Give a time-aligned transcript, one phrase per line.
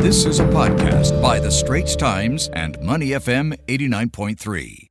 [0.00, 4.86] This is a podcast by The Straits Times and Money FM 89.3.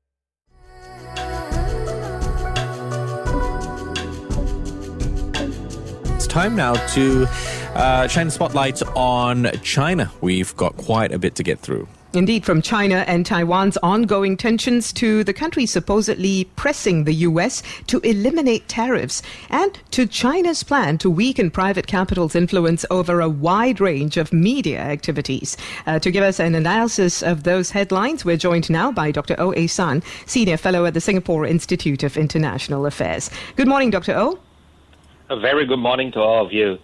[6.16, 7.26] It's time now to
[7.74, 10.12] uh, shine the spotlight on China.
[10.22, 11.88] We've got quite a bit to get through.
[12.12, 17.62] Indeed, from China and Taiwan's ongoing tensions to the country supposedly pressing the U.S.
[17.86, 19.22] to eliminate tariffs
[19.52, 24.80] and to China's plan to weaken private capital's influence over a wide range of media
[24.80, 25.56] activities.
[25.86, 29.36] Uh, to give us an analysis of those headlines, we're joined now by Dr.
[29.38, 29.54] O.
[29.54, 29.68] A.
[29.68, 33.30] San, Senior Fellow at the Singapore Institute of International Affairs.
[33.56, 34.16] Good morning, Dr.
[34.18, 34.40] O.
[35.30, 36.80] A very good morning to all of you.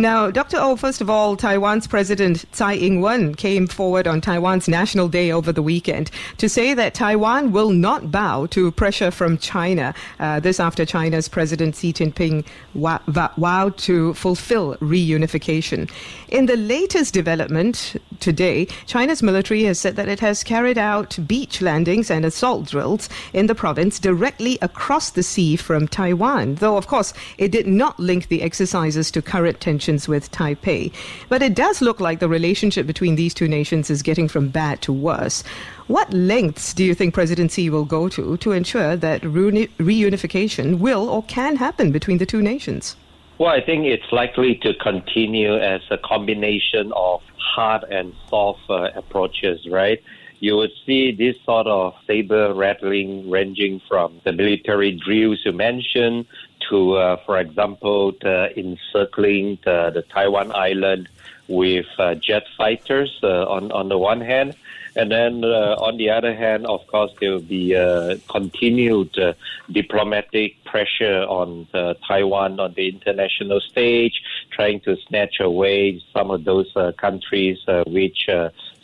[0.00, 0.58] Now, Dr.
[0.60, 5.32] O, first of all, Taiwan's President Tsai Ing wen came forward on Taiwan's National Day
[5.32, 9.92] over the weekend to say that Taiwan will not bow to pressure from China.
[10.20, 15.90] Uh, this after China's President Xi Jinping vowed to fulfill reunification.
[16.28, 21.60] In the latest development today, China's military has said that it has carried out beach
[21.60, 26.86] landings and assault drills in the province directly across the sea from Taiwan, though, of
[26.86, 30.92] course, it did not link the exercises to current tensions with Taipei.
[31.30, 34.82] But it does look like the relationship between these two nations is getting from bad
[34.82, 35.42] to worse.
[35.86, 40.78] What lengths do you think President Xi will go to to ensure that reuni- reunification
[40.78, 42.96] will or can happen between the two nations?
[43.38, 48.90] Well, I think it's likely to continue as a combination of hard and soft uh,
[48.94, 50.02] approaches, right?
[50.40, 56.26] You would see this sort of saber rattling ranging from the military drills you mentioned
[56.68, 61.08] to, uh, for example, encircling the, the Taiwan island
[61.48, 64.54] with uh, jet fighters uh, on, on the one hand.
[64.96, 69.34] And then uh, on the other hand, of course, there will be uh, continued uh,
[69.70, 71.68] diplomatic pressure on
[72.06, 78.28] Taiwan on the international stage, trying to snatch away some of those countries which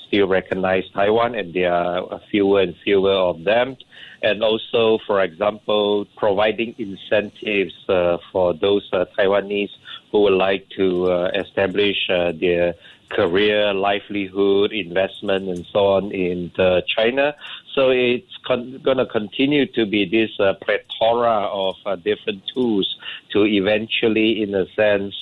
[0.07, 3.77] still recognize Taiwan, and there are fewer and fewer of them.
[4.23, 9.71] And also, for example, providing incentives uh, for those uh, Taiwanese
[10.11, 12.75] who would like to uh, establish uh, their
[13.11, 17.35] career, livelihood, investment, and so on in uh, China.
[17.75, 22.97] So it's con- going to continue to be this uh, plethora of different tools
[23.33, 25.15] to eventually, in a sense,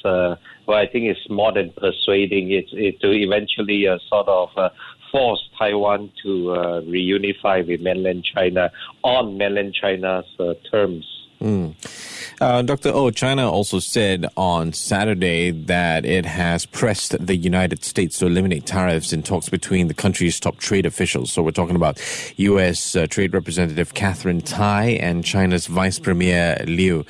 [0.66, 4.70] well, I think it's more than persuading it, it to eventually uh, sort of uh,
[5.10, 8.70] force Taiwan to uh, reunify with mainland China
[9.02, 11.21] on mainland China's uh, terms.
[11.42, 11.74] Mm.
[12.40, 12.90] Uh, Dr.
[12.90, 18.66] O, China also said on Saturday that it has pressed the United States to eliminate
[18.66, 21.32] tariffs in talks between the country's top trade officials.
[21.32, 22.00] So we're talking about
[22.36, 22.96] U.S.
[22.96, 27.04] Uh, Trade Representative Katherine Tai and China's Vice Premier Liu.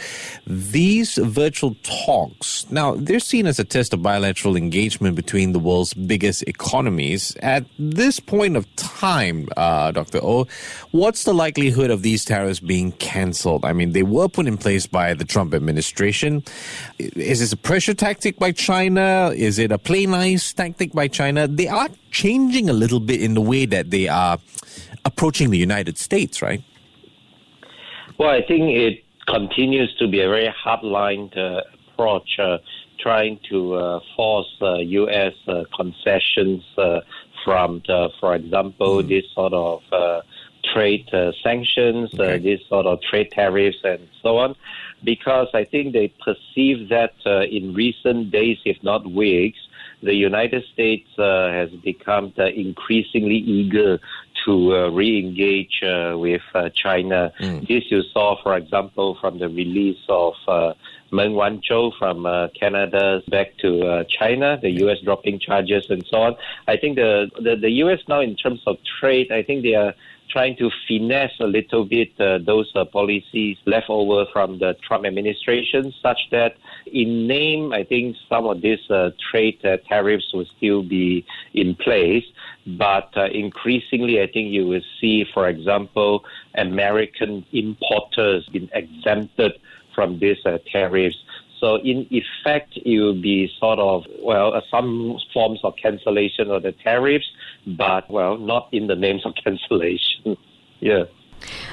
[0.46, 5.94] These virtual talks, now they're seen as a test of bilateral engagement between the world's
[5.94, 7.36] biggest economies.
[7.40, 10.20] At this point of time, uh, Dr.
[10.22, 10.46] O,
[10.90, 13.64] what's the likelihood of these tariffs being cancelled?
[13.64, 16.42] I mean, they were put in place by the Trump administration.
[16.98, 19.32] Is this a pressure tactic by China?
[19.34, 21.46] Is it a play nice tactic by China?
[21.46, 24.38] They are changing a little bit in the way that they are
[25.04, 26.62] approaching the United States, right?
[28.18, 31.62] Well, I think it continues to be a very hardline uh,
[31.92, 32.58] approach, uh,
[33.00, 35.32] trying to uh, force U.S.
[35.46, 37.00] Uh, concessions uh,
[37.44, 39.08] from, the, for example, mm.
[39.08, 40.20] this sort of uh,
[40.72, 41.08] trade
[41.42, 42.38] sanctions, okay.
[42.38, 44.54] this sort of trade tariffs, and so on,
[45.04, 49.58] because I think they perceive that in recent days, if not weeks,
[50.02, 54.00] the United States uh, has become uh, increasingly eager
[54.44, 57.32] to uh, re-engage uh, with uh, China.
[57.40, 57.68] Mm.
[57.68, 60.74] This you saw, for example, from the release of uh,
[61.12, 64.98] Meng Wanzhou from uh, Canada back to uh, China, the U.S.
[65.04, 66.36] dropping charges and so on.
[66.66, 68.00] I think the, the, the U.S.
[68.08, 69.94] now, in terms of trade, I think they are
[70.30, 75.04] trying to finesse a little bit uh, those uh, policies left over from the Trump
[75.04, 76.56] administration, such that
[76.86, 81.74] in name, I think some of these uh, trade uh, tariffs will still be in
[81.74, 82.24] place.
[82.66, 86.24] But uh, increasingly, I think you will see, for example,
[86.54, 89.52] American importers being exempted
[89.94, 91.16] from these uh, tariffs.
[91.62, 96.64] So in effect, it will be sort of, well, uh, some forms of cancellation of
[96.64, 97.30] the tariffs,
[97.64, 100.36] but, well, not in the names of cancellation.
[100.80, 101.04] yeah.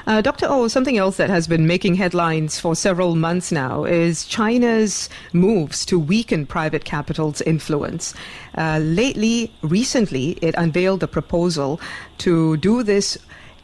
[0.06, 0.46] Uh, Dr.
[0.48, 5.86] O, something else that has been making headlines for several months now is China's moves
[5.86, 8.14] to weaken private capital's influence.
[8.56, 11.82] Uh, lately, recently, it unveiled a proposal
[12.20, 13.18] to do this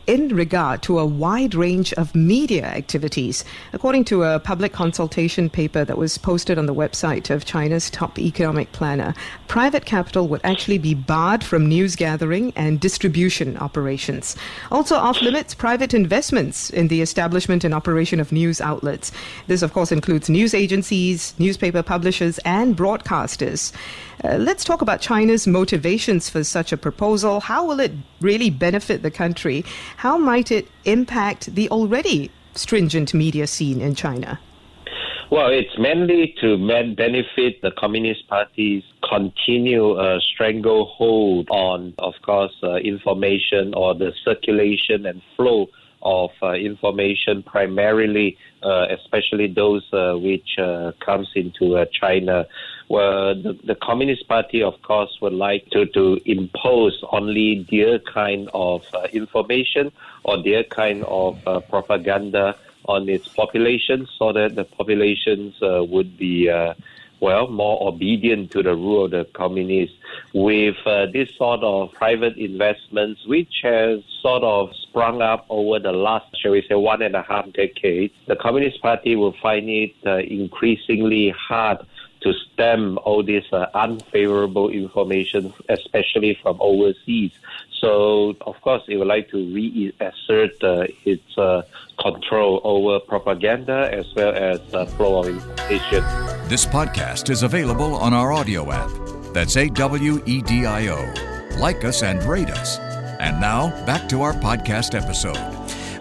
[0.07, 3.43] in regard to a wide range of media activities.
[3.73, 8.19] According to a public consultation paper that was posted on the website of China's top
[8.19, 9.13] economic planner,
[9.47, 14.35] private capital would actually be barred from news gathering and distribution operations.
[14.71, 19.11] Also off limits private investments in the establishment and operation of news outlets.
[19.47, 23.71] This of course includes news agencies, newspaper publishers and broadcasters.
[24.23, 27.41] Uh, let's talk about China's motivations for such a proposal.
[27.41, 27.91] How will it
[28.21, 29.65] really benefit the country?
[29.97, 34.39] How might it impact the already stringent media scene in China?
[35.31, 36.57] Well, it's mainly to
[36.95, 45.05] benefit the Communist Party's continue uh, stranglehold on, of course, uh, information or the circulation
[45.05, 45.67] and flow
[46.05, 52.47] of uh, information, primarily, uh, especially those uh, which uh, comes into uh, China.
[52.87, 58.47] Where the, the, Communist Party, of course, would like to, to impose only their kind
[58.53, 59.91] of uh, information
[60.23, 62.55] or their kind of propaganda
[62.87, 66.47] on its population, so that the populations would be
[67.19, 69.95] well, more obedient to the rule of the communists
[70.33, 75.91] with uh, this sort of private investments, which has sort of sprung up over the
[75.91, 78.13] last, shall we say, one and a half decades.
[78.27, 81.79] The Communist Party will find it uh, increasingly hard
[82.21, 87.31] to stem all this uh, unfavorable information, especially from overseas.
[87.79, 91.61] So, of course, it would like to reassert uh, its uh,
[91.99, 96.34] control over propaganda as well as uh, flow of information.
[96.47, 98.91] This podcast is available on our audio app.
[99.33, 101.57] That's A W E D I O.
[101.57, 102.77] Like us and rate us.
[103.19, 105.54] And now, back to our podcast episode.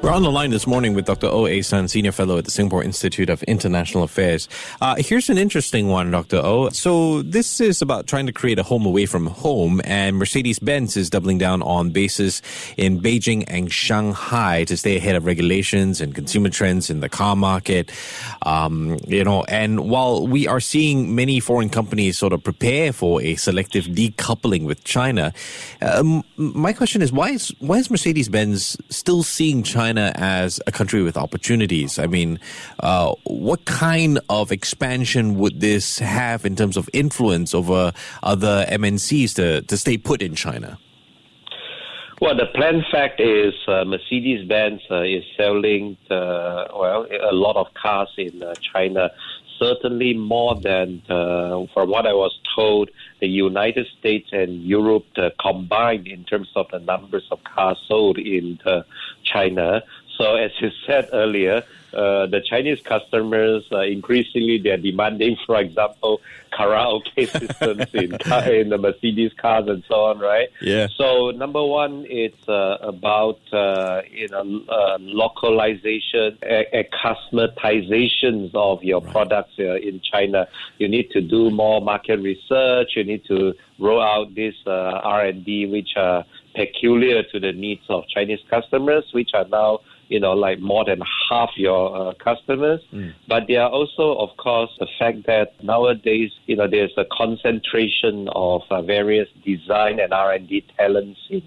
[0.05, 1.29] We're on the line this morning with Dr.
[1.29, 1.47] O.
[1.47, 1.63] A.
[1.63, 4.51] Sun, Senior Fellow at the Singapore Institute of International Affairs.
[4.83, 6.43] Uh, here's an interesting one, Dr.
[6.45, 6.69] O.
[6.69, 11.09] So this is about trying to create a home away from home, and Mercedes-Benz is
[11.09, 12.43] doubling down on bases
[12.77, 17.35] in Beijing and Shanghai to stay ahead of regulations and consumer trends in the car
[17.35, 17.91] market.
[18.43, 23.23] Um, you know, and while we are seeing many foreign companies sort of prepare for
[23.23, 25.33] a selective decoupling with China,
[25.81, 30.73] um, my question is why is why is Mercedes-Benz still seeing China China as a
[30.73, 31.99] country with opportunities.
[31.99, 32.39] I mean,
[32.81, 37.93] uh, what kind of expansion would this have in terms of influence over
[38.23, 40.79] other MNCs to, to stay put in China?
[42.21, 47.57] Well, the plain fact is uh, Mercedes Benz uh, is selling, uh, well, a lot
[47.57, 49.11] of cars in uh, China
[49.59, 52.91] certainly more than, uh, from what I was told,
[53.21, 58.19] the United States and Europe uh, combined in terms of the numbers of cars sold
[58.19, 58.83] in uh,
[59.23, 59.83] China.
[60.17, 66.21] So, as you said earlier, uh, the Chinese customers uh, increasingly they're demanding, for example,
[66.53, 70.49] karaoke systems in car, in the Mercedes cars and so on, right?
[70.61, 70.89] Yeah.
[70.97, 78.83] So number one, it's uh, about uh, you know uh, localization, a, a customization of
[78.83, 79.13] your right.
[79.13, 80.49] products uh, in China.
[80.79, 82.93] You need to do more market research.
[82.97, 86.25] You need to roll out this R and D, which are
[86.55, 91.01] peculiar to the needs of Chinese customers, which are now you know, like more than
[91.29, 92.81] half your uh, customers.
[92.93, 93.15] Mm.
[93.29, 98.29] But there are also, of course, the fact that nowadays, you know, there's a concentration
[98.35, 101.43] of uh, various design and R&D talents in,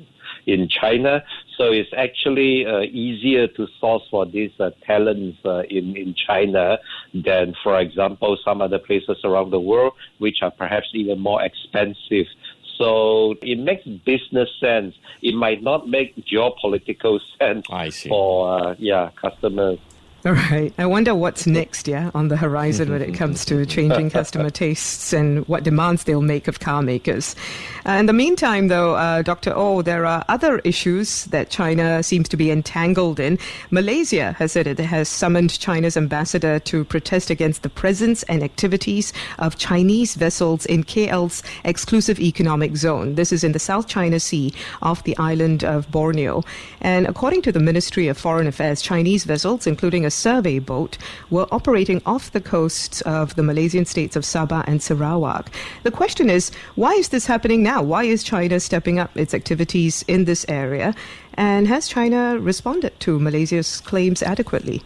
[0.46, 1.24] in China.
[1.58, 6.78] So it's actually uh, easier to source for these uh, talents uh, in, in China
[7.14, 12.28] than, for example, some other places around the world, which are perhaps even more expensive
[12.78, 14.96] so it makes business sense.
[15.22, 17.66] It might not make geopolitical sense
[18.08, 19.80] for uh, yeah customers.
[20.26, 20.74] All right.
[20.80, 25.14] I wonder what's next, yeah, on the horizon when it comes to changing customer tastes
[25.14, 27.36] and what demands they'll make of car makers.
[27.86, 29.54] Uh, in the meantime, though, uh, Dr.
[29.56, 33.38] O, there are other issues that China seems to be entangled in.
[33.70, 39.14] Malaysia has said it has summoned China's ambassador to protest against the presence and activities
[39.38, 43.16] of Chinese vessels in KL's exclusive economic zone.
[43.16, 46.44] This is in the South China Sea off the island of Borneo.
[46.82, 50.98] And according to the Ministry of Foreign Affairs, Chinese vessels, including a survey boat
[51.30, 55.52] were operating off the coasts of the Malaysian states of Sabah and Sarawak.
[55.84, 57.84] The question is, why is this happening now?
[57.84, 60.96] Why is China stepping up its activities in this area?
[61.36, 64.82] And has China responded to Malaysia's claims adequately?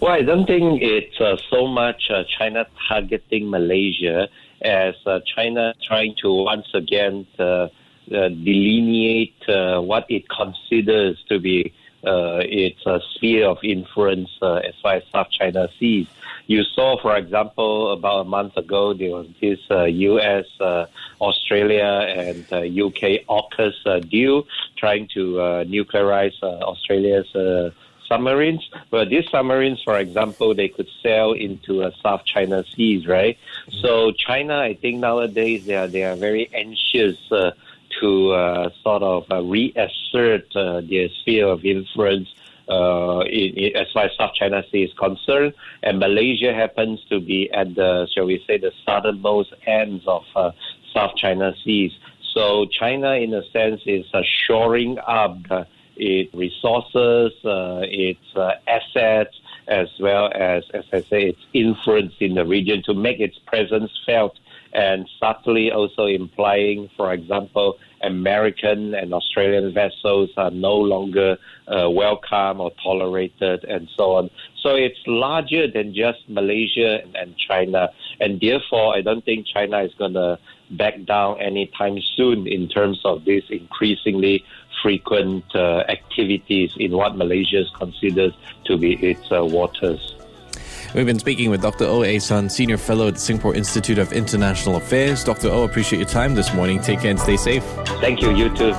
[0.00, 4.28] Well, I don't think it's uh, so much uh, China targeting Malaysia
[4.62, 7.68] as uh, China trying to once again uh, uh,
[8.08, 11.72] delineate uh, what it considers to be
[12.04, 16.08] uh, its uh, sphere of influence uh, as far as South China Sea.
[16.46, 20.86] You saw, for example, about a month ago, there was this U.S., uh, uh,
[21.20, 25.34] Australia, and UK uh, AUKUS deal trying to
[25.68, 27.28] nuclearize Australia's
[28.10, 28.68] submarines.
[28.90, 33.38] But these submarines, for example, they could sail into uh, South China Seas, right?
[33.38, 33.80] Mm-hmm.
[33.80, 37.52] So China, I think nowadays they are they are very anxious uh,
[38.00, 42.28] to uh, sort of uh, reassert uh, their sphere of influence
[42.68, 47.20] uh, in, in, as far as South China Sea is concerned, and Malaysia happens to
[47.20, 50.52] be at the, shall we say, the southernmost ends of uh,
[50.94, 51.92] South China Seas.
[52.32, 55.64] So China, in a sense, is uh, shoring up uh,
[55.96, 59.34] its resources, uh, its uh, assets,
[59.66, 63.90] as well as, as I say, its influence in the region to make its presence
[64.06, 64.38] felt
[64.72, 71.36] and subtly also implying, for example, American and Australian vessels are no longer
[71.68, 74.30] uh, welcome or tolerated and so on.
[74.62, 77.90] So it's larger than just Malaysia and China.
[78.20, 80.38] And therefore, I don't think China is going to
[80.70, 84.44] back down anytime soon in terms of these increasingly
[84.82, 88.32] frequent uh, activities in what Malaysia considers
[88.64, 90.14] to be its uh, waters.
[90.94, 91.84] We've been speaking with Dr.
[91.84, 92.02] O.
[92.02, 92.18] A.
[92.18, 95.24] Sun, Senior Fellow at the Singapore Institute of International Affairs.
[95.24, 95.48] Dr.
[95.48, 96.80] O, appreciate your time this morning.
[96.80, 97.64] Take care and stay safe.
[98.00, 98.34] Thank you.
[98.34, 98.72] You too.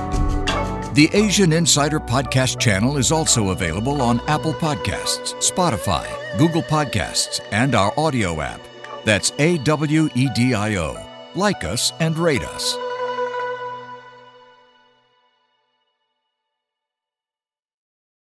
[0.94, 6.06] The Asian Insider Podcast channel is also available on Apple Podcasts, Spotify,
[6.36, 8.60] Google Podcasts, and our audio app.
[9.04, 10.96] That's A W E D I O.
[11.34, 12.76] Like us and rate us.